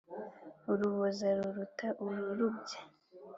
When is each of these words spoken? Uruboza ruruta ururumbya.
Uruboza 0.71 1.27
ruruta 1.37 1.87
ururumbya. 2.03 2.77